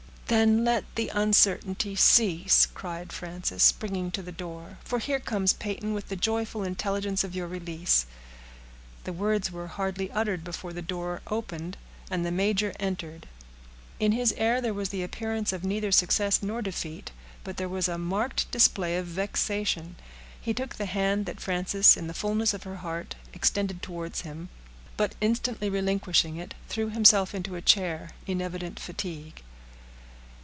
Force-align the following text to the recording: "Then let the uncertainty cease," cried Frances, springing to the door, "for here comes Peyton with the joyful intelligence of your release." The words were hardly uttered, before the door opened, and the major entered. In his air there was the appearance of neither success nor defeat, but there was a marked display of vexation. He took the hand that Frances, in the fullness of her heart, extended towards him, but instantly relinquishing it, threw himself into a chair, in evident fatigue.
"Then 0.27 0.63
let 0.63 0.85
the 0.95 1.09
uncertainty 1.13 1.93
cease," 1.93 2.65
cried 2.73 3.11
Frances, 3.11 3.61
springing 3.63 4.11
to 4.11 4.21
the 4.21 4.31
door, 4.31 4.77
"for 4.81 4.99
here 4.99 5.19
comes 5.19 5.51
Peyton 5.51 5.93
with 5.93 6.07
the 6.07 6.15
joyful 6.15 6.63
intelligence 6.63 7.25
of 7.25 7.35
your 7.35 7.47
release." 7.47 8.05
The 9.03 9.11
words 9.11 9.51
were 9.51 9.67
hardly 9.67 10.09
uttered, 10.09 10.45
before 10.45 10.71
the 10.71 10.81
door 10.81 11.21
opened, 11.27 11.75
and 12.09 12.25
the 12.25 12.31
major 12.31 12.71
entered. 12.79 13.27
In 13.99 14.13
his 14.13 14.31
air 14.37 14.61
there 14.61 14.73
was 14.73 14.87
the 14.87 15.03
appearance 15.03 15.51
of 15.51 15.65
neither 15.65 15.91
success 15.91 16.41
nor 16.41 16.61
defeat, 16.61 17.11
but 17.43 17.57
there 17.57 17.67
was 17.67 17.89
a 17.89 17.97
marked 17.97 18.49
display 18.51 18.95
of 18.95 19.07
vexation. 19.07 19.97
He 20.39 20.53
took 20.53 20.75
the 20.75 20.85
hand 20.85 21.25
that 21.25 21.41
Frances, 21.41 21.97
in 21.97 22.07
the 22.07 22.13
fullness 22.13 22.53
of 22.53 22.63
her 22.63 22.77
heart, 22.77 23.15
extended 23.33 23.81
towards 23.81 24.21
him, 24.21 24.47
but 24.95 25.13
instantly 25.19 25.69
relinquishing 25.69 26.37
it, 26.37 26.53
threw 26.69 26.87
himself 26.89 27.35
into 27.35 27.55
a 27.55 27.61
chair, 27.61 28.11
in 28.25 28.41
evident 28.41 28.79
fatigue. 28.79 29.43